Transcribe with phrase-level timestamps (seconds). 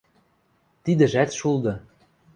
[0.83, 1.73] Тидӹжӓт шулды...